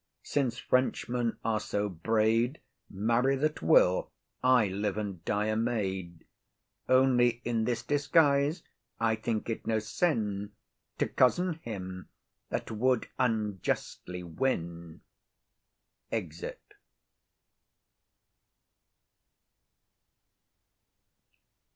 [0.23, 2.59] Since Frenchmen are so braid,
[2.89, 4.09] Marry that will,
[4.43, 6.25] I live and die a maid.
[6.89, 8.63] Only, in this disguise,
[8.99, 10.53] I think't no sin
[10.97, 12.09] To cozen him
[12.49, 15.01] that would unjustly win.
[16.11, 16.57] [_Exit.